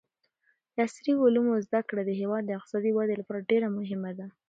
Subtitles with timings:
[0.73, 4.25] د عصري علومو زده کړه د هېواد د اقتصادي ودې لپاره ډېره مهمه ده.